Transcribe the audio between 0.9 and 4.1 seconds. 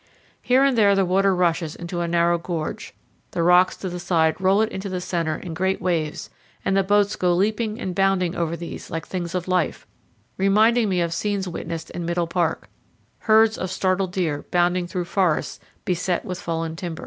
the water rushes into a narrow gorge; the rocks on the